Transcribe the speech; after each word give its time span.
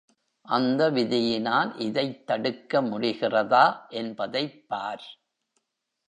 அந்த 0.45 0.91
விதியினால் 0.91 1.79
இதைத் 1.79 2.27
தடுக்க 2.27 2.81
முடிகிறதா 2.81 3.65
என்பதைப்பார். 3.89 5.05